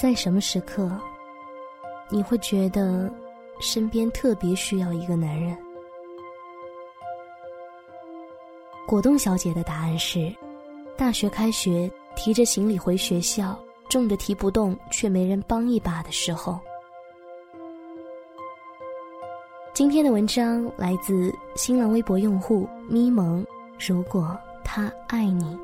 [0.00, 0.90] 在什么时刻，
[2.08, 3.12] 你会觉得
[3.60, 5.54] 身边特别需要一个男人？
[8.86, 10.34] 果冻小姐的答案是：
[10.96, 13.54] 大学开学，提着行李回学校，
[13.90, 16.58] 重的提不动，却没人帮一把的时候。
[19.74, 23.44] 今天的文章来自新浪微博用户咪蒙。
[23.78, 25.58] 如果他爱你。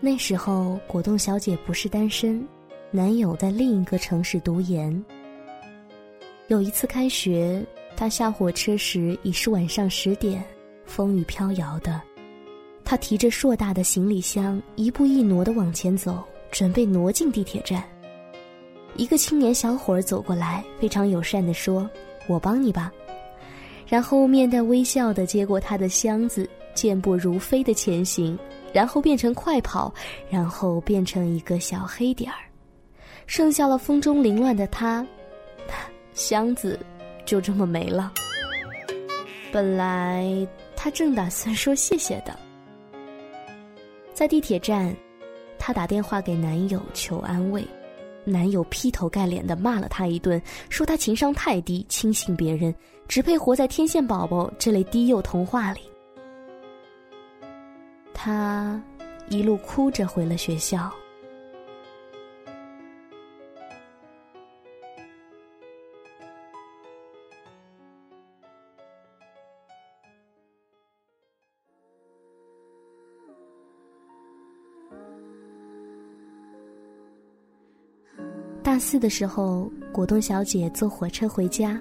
[0.00, 2.46] 那时候，果冻小姐不是单身，
[2.92, 5.04] 男友在另一个城市读研。
[6.46, 7.60] 有一次开学，
[7.96, 10.42] 她下火车时已是晚上十点，
[10.86, 12.00] 风雨飘摇的。
[12.84, 16.22] 她提着硕大的行李箱，一步一挪的往前走，
[16.52, 17.82] 准备挪进地铁站。
[18.94, 21.90] 一个青年小伙儿走过来，非常友善地说
[22.28, 22.92] ：“我帮你吧。”
[23.88, 28.38] 然后面带微笑地接过他的箱子，健步如飞地前行。
[28.78, 29.92] 然后变成快跑，
[30.30, 32.38] 然后变成一个小黑点儿，
[33.26, 35.04] 剩下了风中凌乱的他，
[36.14, 36.78] 箱子
[37.24, 38.12] 就这么没了。
[39.50, 42.38] 本来他正打算说谢谢的，
[44.14, 44.94] 在地铁站，
[45.58, 47.66] 他打电话给男友求安慰，
[48.24, 52.72] 男友劈头盖脸的骂了他一顿，说他情商太低，轻信别人，
[53.08, 55.80] 只配活在天线宝宝这类低幼童话里。
[58.28, 58.78] 他
[59.30, 60.92] 一路哭着回了学校。
[78.62, 81.80] 大四的时候，果冻小姐坐火车回家，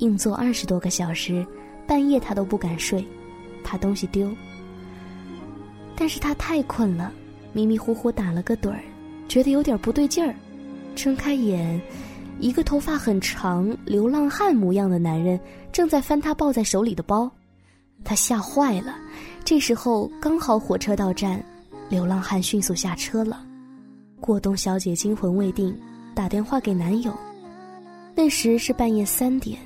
[0.00, 1.46] 硬坐二十多个小时，
[1.86, 3.02] 半夜她都不敢睡，
[3.64, 4.30] 怕东西丢。
[6.02, 7.12] 但是他太困了，
[7.52, 8.82] 迷迷糊糊打了个盹儿，
[9.28, 10.34] 觉得有点不对劲儿，
[10.96, 11.80] 睁开眼，
[12.40, 15.38] 一个头发很长、流浪汉模样的男人
[15.70, 17.30] 正在翻他抱在手里的包，
[18.02, 18.96] 他吓坏了。
[19.44, 21.40] 这时候刚好火车到站，
[21.88, 23.40] 流浪汉迅速下车了。
[24.20, 25.72] 过冬小姐惊魂未定，
[26.16, 27.16] 打电话给男友。
[28.16, 29.56] 那时是半夜三点，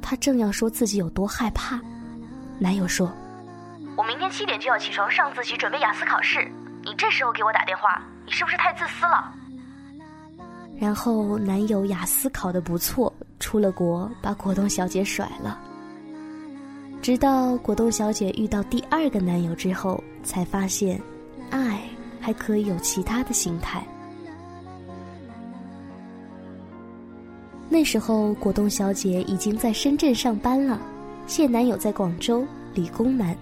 [0.00, 1.80] 她正要说自己有多害怕，
[2.60, 3.12] 男友说。
[4.00, 6.50] 我明天七点就要起床上自习准备雅思考试，
[6.82, 9.30] 你这时候给我打电话，你是不是太自私了？
[10.80, 15.60] 然后男友雅思考的不错，出了国把果冻小姐甩了。
[17.02, 20.98] 直到果冻小姐遇到第二个男友之后，才发现，
[21.50, 21.82] 爱
[22.22, 23.84] 还可以有其他的形态。
[27.68, 30.80] 那时候果冻小姐已经在深圳上班了，
[31.26, 33.36] 现男友在广州理工男。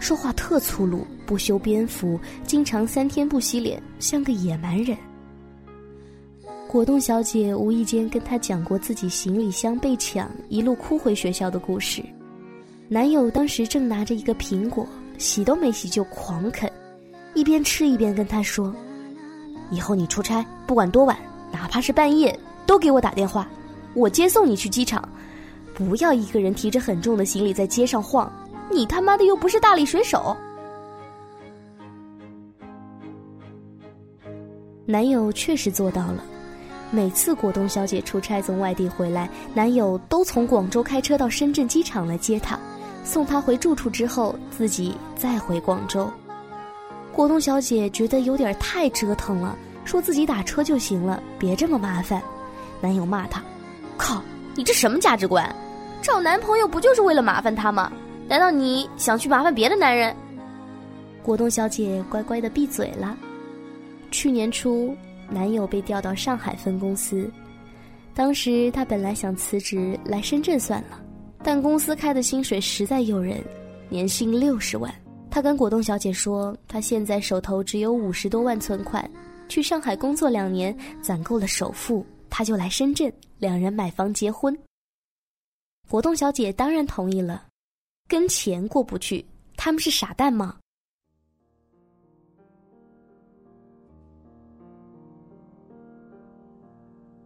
[0.00, 4.96] 说话特粗鲁，不修边幅，经常三天不洗脸，像个野蛮人。
[6.66, 12.02] 果冻小姐无意间跟他讲过自己行李箱被抢，一路哭回学校的故事。
[12.88, 14.88] 男友当时正拿着一个苹果，
[15.18, 16.68] 洗都没洗就狂啃，
[17.34, 18.74] 一边吃一边跟他说
[19.70, 21.16] ：“以后你出差不管多晚，
[21.52, 22.36] 哪怕是半夜，
[22.66, 23.48] 都给我打电话，
[23.92, 25.06] 我接送你去机场，
[25.74, 28.32] 不要一个人提着很重的行李在街上晃。”
[28.70, 30.36] 你他妈的又不是大力水手！
[34.86, 36.24] 男友确实做到了，
[36.90, 42.58] 每次果冻小姐出差从外地回来，男友都从广州开车到深圳机场来接她，
[43.04, 46.10] 送她回住处之后，自己再回广州。
[47.12, 52.22] 果冻小姐觉得有点太折腾了，说自己打车就行了，别这么麻烦。
[52.80, 53.42] 男友骂她
[53.98, 54.22] ：“靠，
[54.54, 55.54] 你这什么价值观？
[56.02, 57.92] 找男朋友不就是为了麻烦他吗？”
[58.30, 60.14] 难道你想去麻烦别的男人？
[61.20, 63.18] 果冻小姐乖乖的闭嘴了。
[64.12, 64.96] 去年初，
[65.28, 67.28] 男友被调到上海分公司，
[68.14, 71.02] 当时她本来想辞职来深圳算了，
[71.42, 73.42] 但公司开的薪水实在诱人，
[73.88, 74.94] 年薪六十万。
[75.28, 79.10] 她跟果冻小姐说，她现在手头只有五十多万存款，
[79.48, 80.72] 去上海工作两年，
[81.02, 84.56] 攒够了首付，她就来深圳，两人买房结婚。
[85.88, 87.42] 果冻小姐当然同意了。
[88.10, 89.24] 跟钱过不去，
[89.56, 90.56] 他们是傻蛋吗？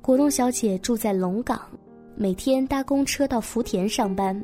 [0.03, 1.59] 果冻小姐住在龙岗，
[2.15, 4.39] 每天搭公车到福田上班。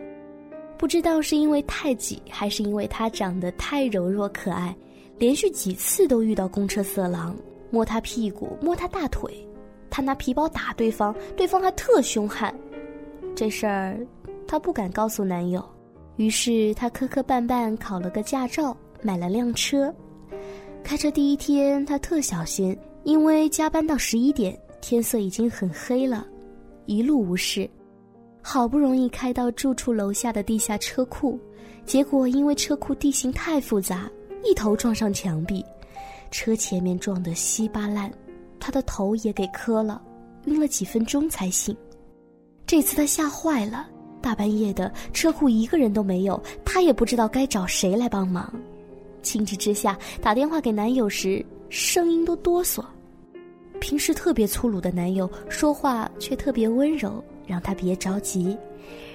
[0.79, 4.75] 不知道是因为太挤，还是因为她长得太柔弱可爱，
[5.19, 7.37] 连续几次都遇到公车色狼，
[7.71, 9.47] 摸她屁股，摸她大腿，
[9.91, 12.55] 他拿皮包打对方，对方还特凶悍。
[13.37, 14.01] 这事儿，
[14.49, 15.63] 她不敢告诉男友，
[16.21, 19.91] 于是他磕磕绊绊考了个驾照，买了辆车。
[20.85, 26.27] 开车第一天，他特小心，因为加班到十一点，天色已经很黑了，
[26.85, 27.67] 一路无事。
[28.43, 31.41] 好不容易开到住处楼下的地下车库，
[31.87, 34.07] 结果因为车库地形太复杂，
[34.45, 35.65] 一头撞上墙壁，
[36.31, 38.13] 车前面撞得稀巴烂，
[38.59, 40.03] 他的头也给磕了，
[40.45, 41.75] 晕了几分钟才醒。
[42.67, 43.89] 这次他吓坏了，
[44.21, 48.53] 大半夜的车库一个人都没有，她也不知道该找谁来帮忙。
[49.23, 52.85] 情急之下打电话给男友时，声音都哆嗦。
[53.81, 57.23] 平时特别粗鲁的男友说话却特别温柔。
[57.47, 58.57] 让她别着急，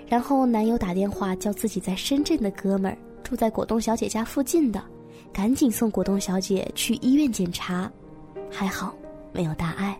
[0.10, 4.84] 然后男友打电话叫自己在深圳的哥们儿住在果冻小姐家附近的，
[5.32, 7.90] 赶紧送果冻小姐去医院检查，
[8.52, 8.94] 还好
[9.32, 9.98] 没有大碍。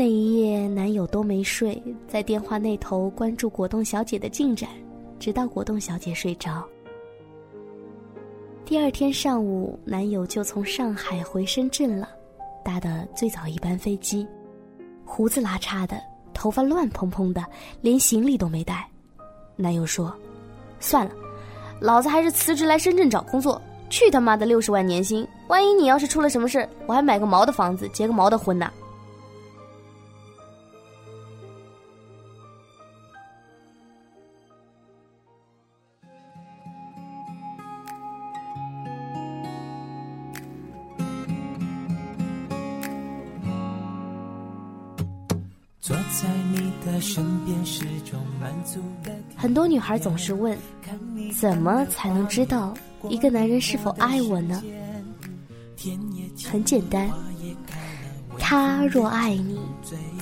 [0.00, 4.70] 那一夜男友都没睡，在电话那头关注果冻小姐的进展，
[5.18, 6.66] 直到果冻小姐睡着。
[8.64, 12.08] 第二天上午，男友就从上海回深圳了，
[12.64, 14.26] 搭的最早一班飞机，
[15.04, 16.00] 胡子拉碴的。
[16.32, 17.44] 头发乱蓬蓬的，
[17.82, 18.88] 连行李都没带。
[19.54, 20.10] 男友说
[20.80, 21.12] ：“算了，
[21.78, 23.60] 老子还是辞职来深圳找工作。
[23.90, 25.28] 去他妈的六十万年薪！
[25.48, 28.72] 万一你要是出了什么事我还买个毛的房子，结个毛的婚呢。”
[49.36, 50.56] 很多女孩总是问，
[51.38, 52.74] 怎么才能知道
[53.08, 54.62] 一个男人是否爱我呢？
[56.50, 57.10] 很简单，
[58.38, 59.58] 他若爱你，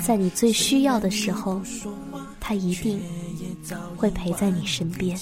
[0.03, 1.61] 在你最需要的时候，
[2.39, 3.01] 他一定
[3.97, 5.17] 会陪在你身边。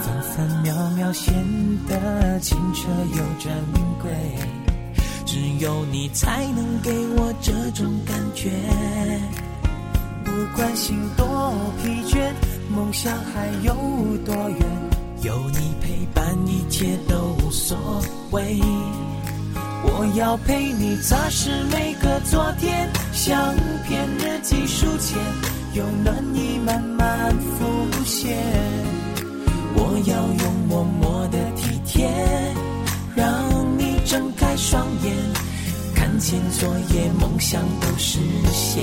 [0.00, 1.34] 分分秒秒显
[1.88, 3.52] 得清澈又珍
[4.00, 4.67] 贵。
[5.30, 8.50] 只有你才能给我这种感觉，
[10.24, 12.32] 不管心多疲倦，
[12.74, 13.74] 梦想还有
[14.24, 14.58] 多远，
[15.20, 17.76] 有你陪伴，一切都无所
[18.30, 18.58] 谓。
[19.82, 23.54] 我要陪你擦拭每个昨天，相
[23.86, 25.18] 片日记书签，
[25.74, 28.34] 有暖意慢慢浮现。
[29.74, 32.08] 我要用默默的体贴，
[33.14, 33.57] 让。
[34.08, 35.14] 睁开双眼，
[35.94, 38.18] 看见昨夜梦想都实
[38.50, 38.82] 现。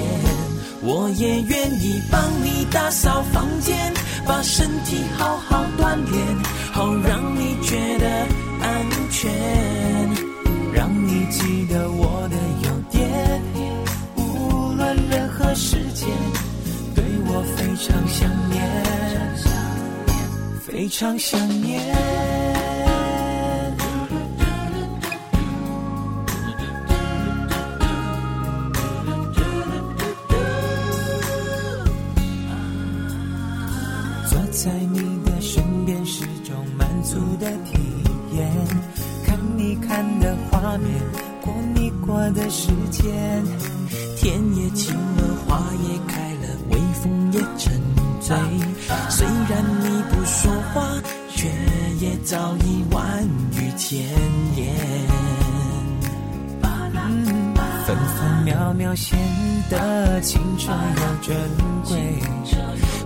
[0.83, 3.91] 我也愿意帮你打扫房间，
[4.23, 6.23] 把身体好好锻炼，
[6.71, 8.07] 好让你觉得
[8.61, 9.33] 安全，
[10.71, 13.41] 让你记得我的优点。
[14.15, 16.07] 无论任何时间，
[16.93, 18.61] 对我非常想念，
[20.67, 22.54] 非常想念。
[41.41, 43.43] 过你过的时间，
[44.17, 47.81] 天也晴了，花也开了，微风也沉
[48.21, 48.35] 醉。
[49.09, 51.47] 虽然你不说话，却
[51.99, 53.23] 也早已万
[53.53, 53.99] 语千
[54.55, 54.75] 言。
[57.85, 59.15] 分分秒秒显
[59.69, 61.35] 得青春又珍
[61.83, 62.19] 贵，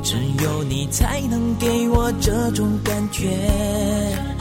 [0.01, 4.38] 只有你才能给我这种感觉。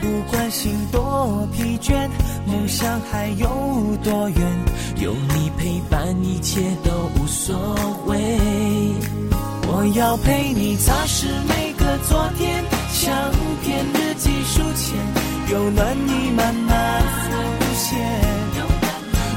[0.00, 2.08] 不管心多疲倦，
[2.46, 3.48] 梦想还有
[4.02, 4.40] 多远，
[5.00, 7.56] 有你陪伴，一切都无所
[8.06, 8.16] 谓。
[9.70, 13.12] 我要陪你擦拭每个昨天，相
[13.62, 14.96] 片、日记、书签，
[15.52, 17.98] 有暖意慢慢浮现。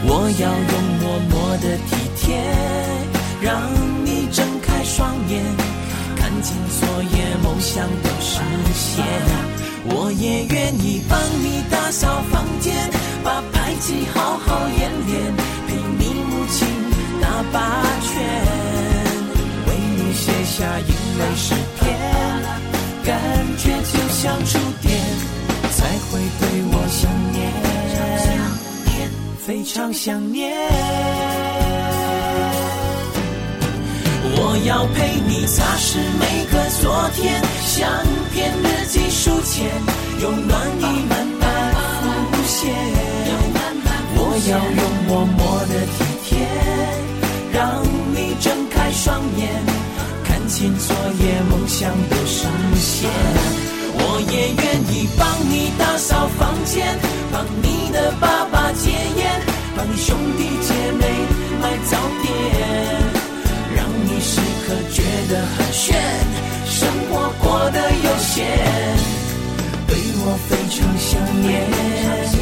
[0.03, 2.39] 我要用默默的体贴，
[3.41, 3.51] 让
[4.05, 5.43] 你睁开双眼，
[6.15, 8.39] 看见昨夜梦想都实
[8.73, 9.50] 现。
[9.83, 12.89] 我也愿意帮你打扫房间，
[13.23, 15.35] 把牌记好好演练，
[15.67, 16.67] 陪你母亲
[17.19, 18.21] 打八拳，
[19.67, 21.87] 为你写下英美诗篇，
[23.03, 23.09] 感
[23.57, 25.01] 觉就像触电，
[25.71, 27.41] 才会对我想念，
[29.45, 30.51] 非常想念。
[34.33, 37.89] 我要陪你擦拭每个昨天，相
[38.33, 38.53] 片、
[38.91, 39.71] 计书前，
[40.19, 41.73] 用暖意慢慢
[42.29, 42.75] 浮现。
[44.17, 44.19] 我
[44.49, 46.29] 要用默默的体贴，
[47.53, 47.81] 让
[48.13, 49.47] 你睁开双眼，
[50.25, 50.93] 看清昨
[51.23, 52.45] 夜梦想的实
[52.75, 53.09] 现。
[53.93, 56.99] 我也愿意帮你打扫房间，
[57.31, 57.70] 帮你。
[70.51, 72.35] 非常想念非常想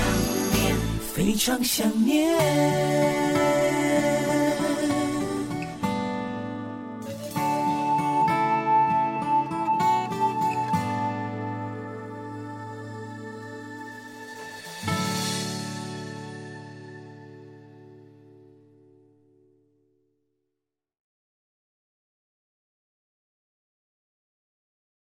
[0.52, 0.76] 念。
[1.14, 2.26] 非常想念